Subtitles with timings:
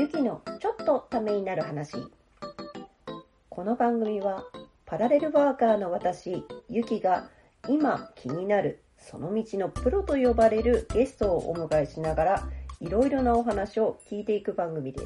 [0.00, 1.92] ゆきのちょっとためになる話。
[3.50, 4.44] この番組は
[4.86, 7.28] パラレルワーカーの私、ゆきが
[7.68, 12.48] 今気になるその道のプロと呼ばれるゲストをお迎えしながら
[12.80, 15.04] いろいろなお話を聞いていく番組です。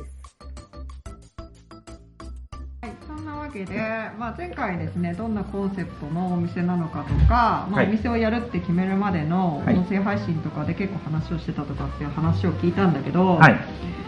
[2.81, 3.77] はい、そんなわけで、
[4.17, 14.04] まあ、前回ですねどんなコンセプトのお店なのかとか、まあ、はいお店をやるって決めるまでのはい音声配信とかで結構話をしてたとかっていう話を聞いたんだけど、はい。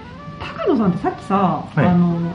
[0.55, 1.87] 高野さんってさっきさ、はい。
[1.87, 2.33] あの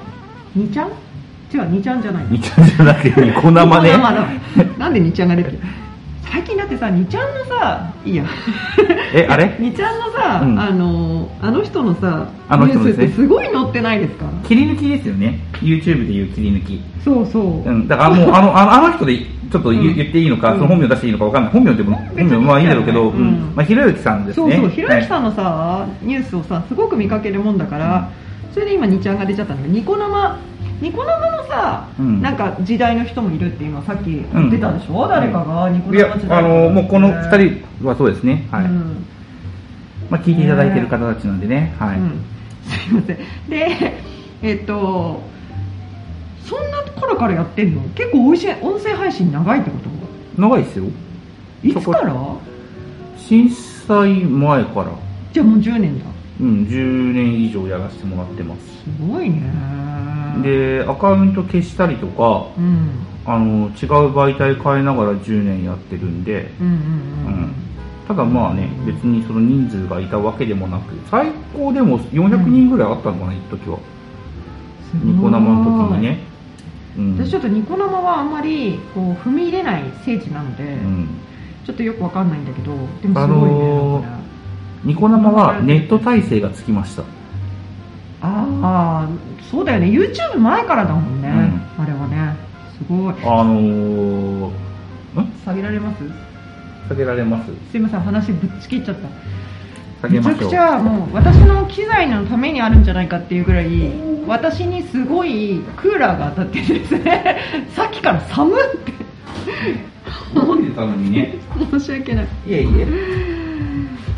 [0.57, 0.89] 2ちゃん？
[0.89, 3.97] 違う2ちゃんじゃないニちゃんじゃなくて、ニコ生ね。
[4.77, 5.59] なんで2ちゃんが出てる？
[6.31, 8.25] 最近だってさ2ちゃんのさいいや
[9.13, 9.45] え、あれ？
[9.59, 14.25] 2ちゃんのさ、うんあのあの人のさあの人ですねニュースってすごい載ってないですか？
[14.45, 15.39] 切り抜きですよね。
[15.61, 16.81] YouTube でいう切り抜き。
[17.03, 17.87] そうそう、うん。
[17.87, 21.51] だからもう、あの、あの人で、ちょっと言,、っていいのか、うんその本名出していいのかわかんない。
[21.53, 23.53] 本名でも、本名まあいいんだろうけど、うんうん。
[23.55, 24.51] まあ、ひろゆきさんですね。
[24.53, 25.25] そうそう、ひろゆきさんん。
[25.25, 28.09] のさ、ニュースをさ、すごく見かけるもんだから、
[28.53, 30.37] それで今、2ちゃんが出ちゃったんだけど、ニコ生、
[30.81, 38.47] ニコ生のさ、うんなんか時代の人もいるっていうのはさっき言ってたでしょ、誰かがニコ生時、代あの、もうこの二人はそうですね。
[38.51, 38.65] はい。
[38.65, 39.05] うん
[40.09, 41.73] まあ、聞いていただいてる方たちなんでね。
[41.79, 41.97] はい。
[41.97, 42.23] うん
[42.63, 43.17] すいません。
[43.49, 43.93] で、
[44.41, 45.21] えっと、
[46.45, 47.81] そんな頃からやってんの？
[47.95, 49.89] 結構おいしい音声配信長いってこと？
[50.41, 50.85] 長いですよ。
[51.63, 52.15] いつから？
[53.17, 54.91] 震災前から、
[55.33, 56.05] じゃあもう10年だ。
[56.39, 58.61] うん、10年以上やらせてもらってます。
[58.67, 59.41] すごいね。
[60.41, 62.89] で、アカウント消したりとか、うん。
[63.23, 66.77] あの違う媒体変えながら10年やってるんで、うんうんうん。
[66.77, 67.53] うん。
[68.07, 73.77] ただまあね別にその人数がいたわけでもなく最高でも400人ぐらいあったのかな一時は。
[75.03, 76.19] ニコ生の時にね、
[76.97, 77.17] うん。
[77.17, 81.07] 私ちょっとニコ生はあんまりこう踏み入れない聖地なので、うん。
[81.65, 84.21] ちょっとよくわかんないんだけどでもあすごいね、のー
[84.83, 87.03] ニコ生はネット体制がつきました
[88.21, 89.09] ああ
[89.49, 89.87] そうだよね。
[89.87, 91.29] YouTube 前からだもんね、
[91.77, 92.35] うあれはね。
[92.77, 93.15] すごい。
[93.23, 94.53] あのー、ん？
[95.43, 96.03] 下げられます？
[96.87, 97.51] 下げられます。
[97.71, 98.97] すいません話ぶっちぎっちゃっ
[100.01, 100.07] た。
[100.07, 103.67] めちゃくちゃもう私の機材のためにあるんじゃないかっていうぐらい
[104.27, 107.37] 私にすごいクーラーが当たってですね。
[107.75, 108.93] さっきから寒って。
[110.33, 111.35] 覚えてたのにね。
[111.71, 112.25] 申し訳ない。
[112.25, 112.87] いえいえ。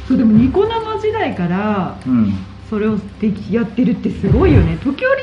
[0.07, 2.33] そうでもニコ生時代からうん
[2.73, 4.79] それをできやってるってすごいよね。
[4.83, 5.21] 時折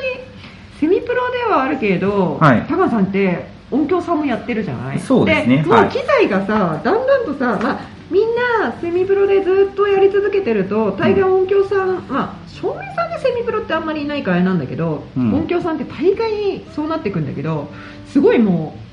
[0.79, 2.65] セミプロではあるけれど、はい。
[2.69, 5.01] 高野さんって音響さんもやってるじゃない？
[5.01, 5.57] そうですね。
[5.57, 8.29] はいもう機材がさだんだんとさ、まあ、みん
[8.61, 15.35] なセミプロでずっとやり続けてると大概音響さん、まあ照明さんでセミプロってあんまりいないからあれなんだけど、うん。
[15.35, 17.69] 音響さんって大概そうなってくんだけど
[18.07, 18.90] すごいもう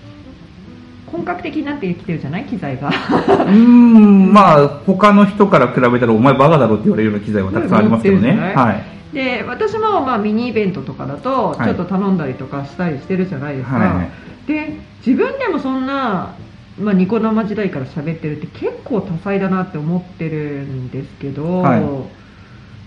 [1.12, 2.90] 本格的になってきてるじゃない機材が。
[2.90, 9.16] うーんまあ他の人から比べたらお前バカだろって言われるような機材はたくさんありますけどね、はい。
[9.16, 11.68] で私もまあミニイベントとかだとはい。
[11.68, 14.12] ちょっと頼んだりとかしたりしてるじゃないですか、はいはい。
[14.48, 14.74] で
[15.06, 16.36] 自分でもそんな、
[16.78, 21.82] まあ、ニコ生時代から喋ってるって結構多彩だなって思ってるんですけど、はい。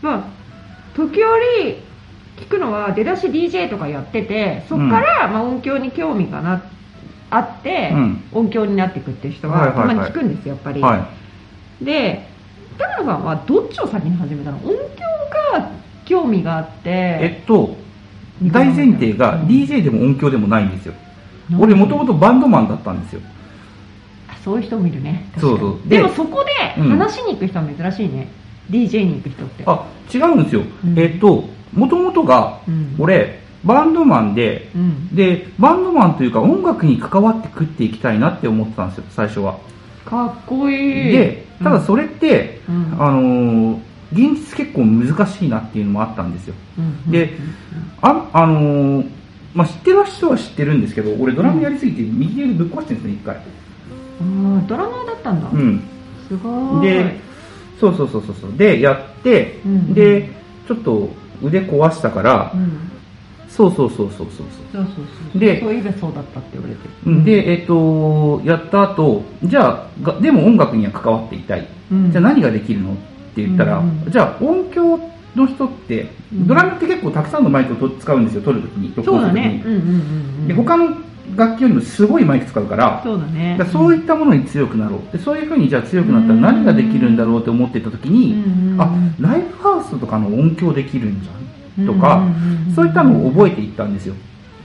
[0.03, 0.41] まあ
[0.95, 1.79] 時折
[2.37, 6.63] 聞くのは出だし DJ とかやっててそこからまあ音響に興味がな
[7.31, 8.25] あって、うん。
[8.33, 11.09] 音響になっていくっていう人はたまに聞くんですよやっぱり、は
[11.81, 12.27] で
[12.77, 14.59] 高野さんはどっちを先に始めたの？
[14.59, 14.79] 音響
[15.53, 15.71] が
[16.05, 16.91] 興味があって。
[16.91, 17.77] いえっと
[18.43, 19.47] 大前提がうん。
[19.47, 20.95] DJ でも音響でもないんですよ。
[21.51, 23.21] なん俺もともとバンドマンだったんですよ。
[24.29, 25.31] あそういう人もいるね。
[25.39, 25.89] そうそう。
[25.89, 26.51] ででもそこで
[26.83, 26.89] うん。
[26.91, 28.29] 話しに行く人は珍しいね、
[28.71, 29.65] DJ に行く人って。
[29.67, 30.99] あ違うんですよ、うん。
[30.99, 32.97] えっともともとがうん。
[32.99, 35.15] 俺バンドマンでうん。
[35.15, 39.59] でバンドマンというか音楽に関わって食っていきたいなって思ってたんですよ最初は。
[40.05, 41.13] かっこいい。
[41.13, 42.97] でただそれって、うん。
[42.99, 43.79] あのー
[44.13, 46.55] 現実結構難しいなっていうのもあったんですよ。
[46.79, 47.13] うん。
[47.13, 47.31] で
[48.03, 49.11] ああのー
[49.55, 53.37] まあ、知ってる人は知ってるんですけど俺ドラムやりすぎて右腕ぶっ壊してるんですね一回。
[54.21, 55.83] うんドラマーだったんだ、うん。
[56.27, 56.87] すごい。
[56.89, 57.21] で
[57.79, 58.57] そうそうそうそうそう。
[58.57, 59.95] でやって、うん。
[59.95, 60.29] で
[60.67, 61.09] ちょっと
[61.43, 62.91] 腕壊したから、うん
[63.51, 64.85] そうそうそうそうそうそう。
[64.85, 65.73] そうでそう。
[65.73, 67.25] そうそうだったって言われて。
[67.25, 72.95] でえっ、とやった後じゃあでも音楽には関わっていたい、うん、じゃあ何ができるのっ
[73.35, 74.99] て言ったら、うんうん、じゃあ音響
[75.35, 78.93] の人ってドラムって結構たくさんのマイクを使うんですよ撮るときに。
[78.93, 79.63] とき、ね。
[79.65, 80.97] うんうん、で他の
[81.37, 85.17] 楽器よりもすごいマイク使うからそうだ、ね,、だそういったものに強くなろう。
[85.17, 91.41] でそういうふうにじゃあ強くなったら何ができるんだろうって思ってた時に、うんうん、あライブハウスとかの音響できるんじゃん。
[91.87, 92.23] とか、
[92.75, 94.15] そういったのを覚えていったんですよ。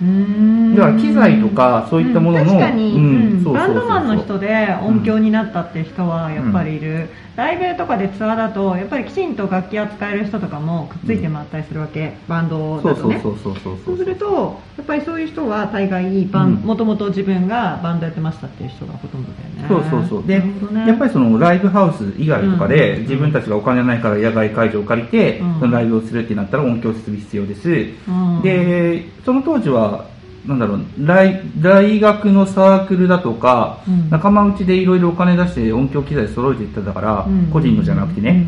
[0.02, 0.76] うん。
[0.76, 2.60] だから機材とかそういったもののうん。
[2.60, 3.44] 確かに、うん。
[3.44, 13.78] バンドマンの人で音響になったって人はやっぱりいる、ライブとかでツアーだとやっぱりきちんと楽器扱える人とかもくっついて回ったりするわけ、バンドそうそうだとねそうそうそう。
[13.86, 16.54] そうするとやっぱりそういう人は大概バンうん。
[16.56, 19.86] もともと自分がバンドやってましたっていう人がほとんどだよね。
[19.92, 20.28] そうそうそう。
[20.28, 20.88] でね。
[20.88, 23.02] やっぱりそのライブハウス以外とかで、うん。
[23.02, 25.60] 自分たちがお金ないから野外会場を借りて、うん。
[25.60, 27.70] そのライブをするってなったら音響設備必要です、
[28.08, 28.42] うん。
[28.42, 30.06] でその当時は
[30.48, 34.10] なんだろう大大学のサークルだとか、うん。
[34.10, 37.48] 仲間内でいろいろお金出して音響機材揃えていってたから、うん。
[37.52, 38.46] 個人のじゃなくてね、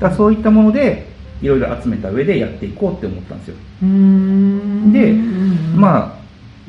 [0.00, 1.08] だそういったもので
[1.40, 6.20] いろいろ集めた上でやっていこうって思ったんですよ、で、うんまあ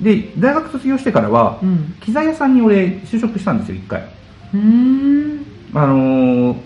[0.02, 1.96] で大学卒業してからは、うん。
[2.00, 4.08] 機材屋さんに俺就職したんですよ一回。
[4.54, 5.46] うん。
[5.74, 6.58] あのー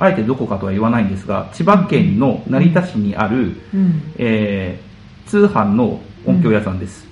[0.00, 4.02] あえてどこかとは言わないんですが千葉県の成田市にある、うん。
[4.18, 4.88] えー
[5.28, 7.06] 通販の音響屋さんです、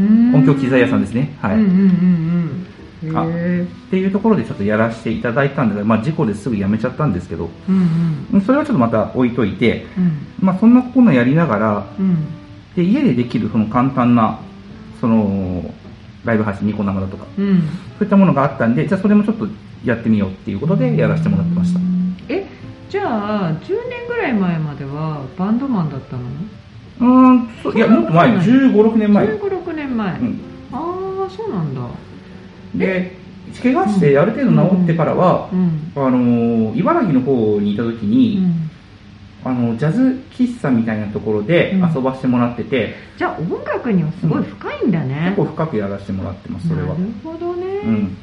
[0.00, 0.34] うん。
[0.34, 1.36] 音響機材屋さんですね。
[1.40, 2.66] はい、うんうんうん
[3.10, 3.18] うん。
[3.18, 10.26] あへえっていうところでちょっとやらせていただいたんですが、まあ、事故ですぐ辞めちゃったんですけどうんそれはちょっとまた置いといて、うん。
[10.40, 12.26] まあ、そんなこんなやりながらうん。
[12.74, 14.38] で家でできるその簡単な
[15.00, 15.72] その
[16.24, 17.60] ライブ配信ニコ生だとかうん。
[17.98, 19.46] そういったものがあったんでじゃあそれもちょっと
[19.84, 21.80] やってみようっていうことでやらせてもらってました。
[22.28, 22.46] え
[22.88, 26.22] じゃあ10年ぐらい前まではバンドマンだったの？
[27.00, 30.40] うーんそういやもっと前1 5 6年前、1 5 6年前、うん、
[30.72, 31.80] ああそうなんだ。
[32.74, 33.16] で
[33.62, 35.92] 怪我してある程度治ってからは、うん。
[35.94, 38.70] あのー茨城の方にいた時うに、ん。
[39.44, 40.00] あのジャズ
[40.30, 41.94] 喫茶みたいなところでうん。
[41.94, 45.34] 遊ばしてもらってて、じゃあ音楽にはすごい深いんだね。
[45.36, 46.88] 結、構深くやらせてもらってますそれは。
[46.88, 48.16] なるほどね、うん。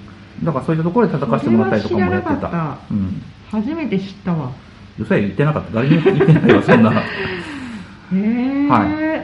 [0.44, 1.78] だからそういったところで叩かせてもらった。
[1.78, 2.78] りとかもやってた。
[2.90, 3.22] うん。
[3.50, 4.52] 初めて知ったわ。
[4.98, 5.76] よそや言ってなかった。
[5.76, 6.92] 誰にも言ってないわそんな
[8.14, 9.24] へえ、は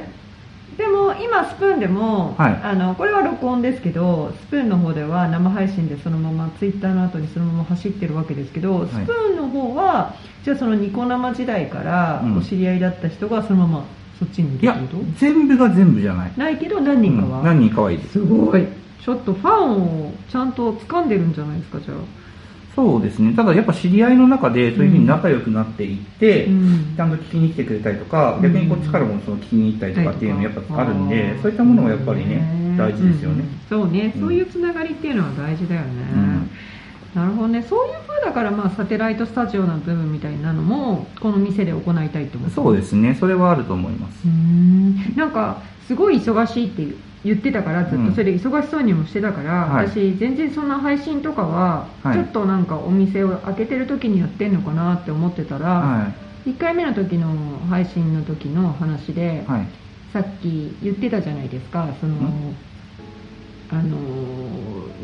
[0.77, 2.59] でも今スプーンでも、はい。
[2.63, 8.87] あのこれは録音ですけどスプーンの方では生配信でそのままツイッターの後にそのまま走ってるわけですけど、い。
[8.87, 12.37] スプーンの方はじゃあそのニコ生時代からうん。
[12.37, 13.85] お知り合いだった人がそのまま
[14.19, 14.79] そっちにいや
[15.17, 16.33] 全部が全部じゃない。
[16.37, 17.45] ないけど何人かは、うん。
[17.45, 18.03] 何人かはいる。
[18.09, 18.67] すごい。
[19.03, 21.97] ちょっとファンをちゃんと掴んでるんじゃないですかじゃあ
[22.77, 23.33] そうですね。
[23.33, 26.93] ただやっぱ知り合いの中でそういうふうに仲良くなっていって、うん。
[26.95, 28.43] ちゃんと聞きに来てくれたりとか、うん。
[28.43, 33.41] 逆にこっちからもその聞きに行ったりとかっていうのやっぱあるんで、そういったものはやっぱりね、大事ですよね。
[33.41, 33.49] うん。
[33.67, 36.49] そうね、うんそういうつながりっていうのは大事だよね、うん
[37.13, 37.63] なるほどね。
[37.63, 44.27] そういう風だからまあサテライトスタジオの部分みたいなのもこの店で行いたいって思ってそうですね、それはあると思います。
[44.27, 45.15] うーん。
[45.15, 48.05] なんかすごい忙しいって言ってたからずっうん。
[48.09, 49.87] とそれで忙しそうにもしてたから、はい。
[49.87, 52.13] 私全然そんな配信とかははい。
[52.13, 56.13] ちょっとなんかお店を開けてる時にやってんのかなって思ってたら、は
[56.45, 59.45] 1回目の時の配信の時の話で。
[60.13, 61.93] さっき言ってたじゃないですか。
[61.99, 62.55] そのん
[63.71, 64.57] あのー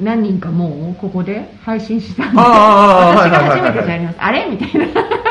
[0.04, 2.38] 何人かもうここで配信したんで。
[2.38, 2.44] 私
[3.30, 4.16] が 初めてじゃあります。
[4.20, 4.48] あれ？
[4.50, 4.88] みたいな。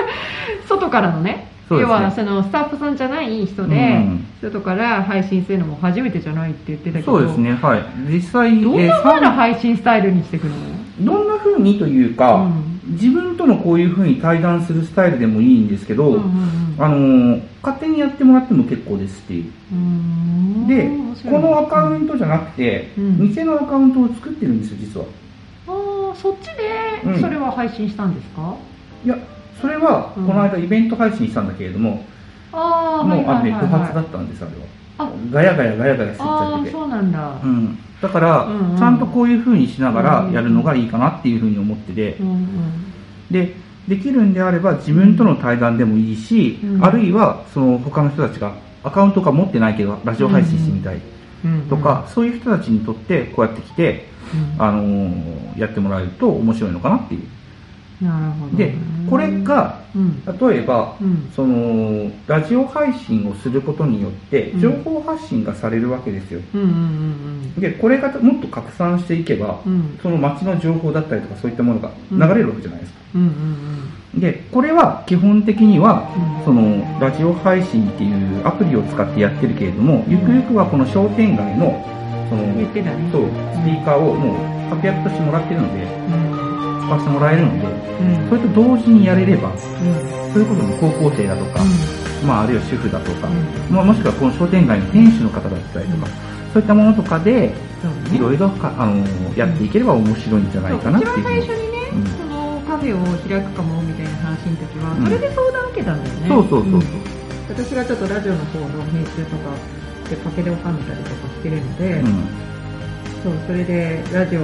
[0.68, 1.82] 外からのねね。
[1.82, 4.24] 要はそのスタッフさんじゃない人で、うん。
[4.40, 7.84] 外から配信するのも初めてじゃないって言ってたけどそうですね、はい。
[8.08, 10.54] 実際、どんなえー風な配信スタイルにしていくの、
[11.00, 12.72] どんな風にというか、うん。
[12.92, 16.74] 自分とのこういう風に対談するスタイルでもいいんですけど、うんうんうん。
[16.78, 19.44] あのー勝手にやってもらっても結構ですっていう。
[20.66, 20.90] で
[21.30, 23.18] このアカウントじゃなくて、うん。
[23.28, 25.06] 店のアカウントを作ってるんですよ、実は。
[25.68, 26.48] ああそっち
[27.04, 27.14] うん。
[27.14, 28.56] でそれは配信したんですか、
[29.04, 29.16] いや、
[29.62, 30.26] それは、うん。
[30.26, 32.04] この間イベント配信したんだけれども、
[32.52, 34.66] ああもう、あのね、不発だったんです、あれは。
[34.98, 35.10] あ。
[35.30, 36.64] ガヤガヤガヤガヤしてっちゃって。
[36.66, 36.72] て。
[36.72, 37.78] そうなんだ、うん。
[38.02, 38.76] だから、うんうん。
[38.76, 42.92] ちゃんとこういう風にしながらやるのがいいかなっていう風に思ってて、うんうん
[43.30, 43.54] で、
[43.88, 46.84] できるんであれば自分との対談でもいいし、うん。
[46.84, 48.52] あるいはその他の人たちが
[48.82, 51.00] アカウントが持ってないけどラジオ配信してみたい
[51.44, 51.68] うん。
[51.68, 54.08] とか、そういう人たちにとってこうやって来て、
[54.58, 54.62] うん。
[54.62, 57.22] あのーやってもらえると面白いのかなっていう。
[58.02, 58.74] なるほどでね、
[59.08, 60.24] これが、うん。
[60.24, 61.30] 例えば、うん。
[61.34, 64.60] その、ラジオ配信をすることによってう、ん。
[64.60, 66.40] 情報発信がされるわけですよ。
[67.58, 69.98] で、これがもっと拡散していけば、うん。
[70.02, 72.98] その街の情報だったりとかそういったものが流れるわけじゃないですか。
[74.14, 76.44] で、これは基本的には、うん。
[76.44, 81.84] その、ラジオ配信っていうアプリを使ってやってるけれども、ゆくゆくはこの商店街の、
[82.28, 82.66] その、ね。
[83.12, 85.82] そう、スピーカーをもう確約としてもらってるので、
[86.26, 86.31] うん
[86.82, 88.28] 使わせてもらえるので、うん。
[88.28, 89.56] それと同時にやれれば、うん。
[90.32, 91.60] そういうことも高校生だとか、
[92.26, 93.74] まああるいは主婦だとか、うん。
[93.74, 96.06] まあもしくはこの商店街の店主の方だったりとか、
[96.52, 98.16] そういったものとかで、そうね。
[98.16, 99.02] いろいろか、あの、
[99.36, 101.20] やっていければ面白いんじゃないかなっていうそう。
[101.20, 102.06] 一番最初にね、うん。
[102.06, 102.98] そのカフェを
[103.28, 105.04] 開くかもみたいな話の時は、うん。
[105.04, 106.28] それで相談受けたんだよね。
[106.28, 106.70] そうそうそう。
[106.70, 106.82] そうん。
[107.48, 109.52] 私がちょっとラジオの方の編集とか
[110.08, 112.42] でパケで収めたりとかしてるので、うん。
[113.22, 114.40] そうそれでラジオ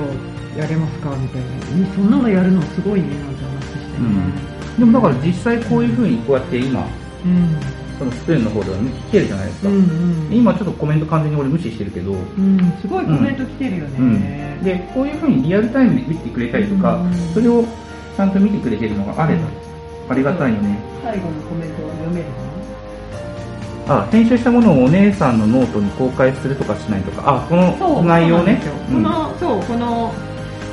[0.59, 4.79] やれますかみたいなえそんなのやるのすごいねなんて話うん。
[4.79, 6.85] でもだから実際こういう風にこうやって今、
[7.25, 7.61] うん。
[7.99, 9.69] そのスプーンの方では聞けるじゃないですか。
[9.69, 9.79] うんう
[10.31, 10.35] ん。
[10.35, 14.59] 今ちょっとコメント完全に俺無視してるけど、うん、すごいコメント来てるようんね。
[14.65, 17.65] で、こういう風にリアルタイムで見てくれたりとか、うんそれを
[18.17, 19.43] ちゃんと見てくれてるのがあれば、
[20.09, 20.77] ありがたいよね。
[21.05, 22.27] 最後のコメントは読める
[23.87, 28.61] あ、編集したものをお姉さんのノートに公開するとかしないとか、あ、この内容ね。
[28.62, 30.12] そうこの、そう、この、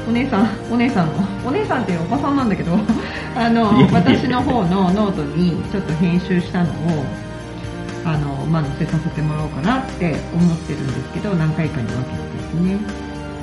[0.07, 1.13] お姉さん、お姉さんの、
[1.47, 2.77] お姉さんっていうおばさんなんだけど、
[3.35, 7.05] あの私の方のノートにちょっと編集したのを、
[8.05, 12.77] あの、まあ、載せさせてもらおうかなって思ってるんですけど、何回かに分けてですね。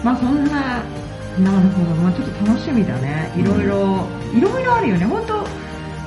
[0.04, 3.31] まあ、そんな、なるほど、まあ、ちょっと楽しみだね。
[3.37, 5.04] いろいろ、いろいろあるよね。
[5.07, 5.35] 本当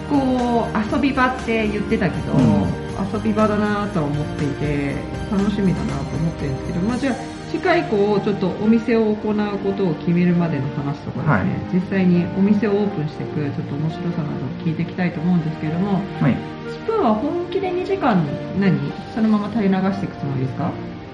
[0.09, 2.41] こう、遊び場って言ってたけど、う
[2.81, 4.95] ん遊び場だなとは思っていて、
[5.29, 7.15] 楽しみだなと思ってるんですけど、まあ、じゃあ、
[7.55, 16.35] 次回以降、ちょっとお店を行うことを決めるまでの話とかですね、実際にお店をオープンしていく、ちょっと面白さなどを聞いていきたいと思うんですけれども、はい。
[16.69, 18.21] スプーンは本気で2時間、
[18.59, 18.77] 何？
[19.15, 20.69] そのまま垂れ流していくつもりですか？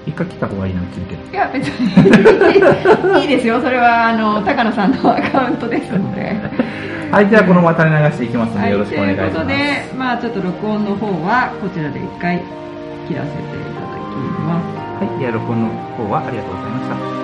[0.07, 1.31] 一回来た方がいいなって言うけど。
[1.31, 3.61] いや、別に いいですよ。
[3.61, 6.35] それは、あの、高野さんのアカウントですので。
[7.11, 9.33] はい、じゃあこのまま垂れ流していきますので、はい、よろしくお願いします。
[9.35, 9.55] ということで、
[9.95, 12.41] まあちょっと録音の方は、こちらで一回
[13.07, 13.45] 切らせてい
[13.77, 14.15] ただき
[14.47, 14.80] ます。
[15.01, 17.20] はい、では録音の方はありがとうございました。